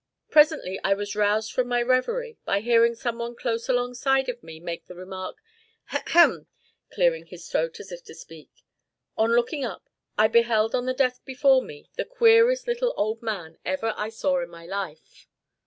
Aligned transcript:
Presently 0.31 0.79
I 0.83 0.95
was 0.95 1.15
roused 1.15 1.51
from 1.53 1.67
my 1.67 1.79
reverie, 1.79 2.39
by 2.43 2.61
hearing 2.61 2.95
some 2.95 3.19
one 3.19 3.35
close 3.35 3.69
alongside 3.69 4.29
of 4.29 4.41
me 4.41 4.59
make 4.59 4.87
the 4.87 4.95
remark, 4.95 5.37
"Hem! 5.85 6.05
hem!" 6.07 6.47
clearing 6.91 7.27
his 7.27 7.47
throat 7.47 7.79
as 7.79 7.91
if 7.91 8.03
to 8.05 8.15
speak. 8.15 8.49
On 9.15 9.33
looking 9.35 9.63
up, 9.63 9.87
I 10.17 10.27
beheld 10.27 10.73
on 10.73 10.87
the 10.87 10.95
desk 10.95 11.23
before 11.23 11.61
me 11.61 11.91
the 11.97 12.05
queerest 12.05 12.65
little 12.65 12.95
old 12.97 13.21
man 13.21 13.59
ever 13.63 13.93
I 13.95 14.09
saw 14.09 14.39
in 14.41 14.49
my 14.49 14.65
life. 14.65 15.27